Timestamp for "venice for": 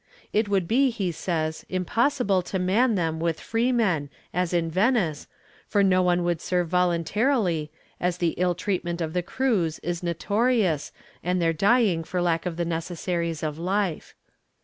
4.71-5.83